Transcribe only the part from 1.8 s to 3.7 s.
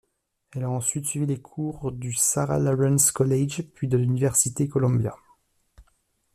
du Sarah Lawrence College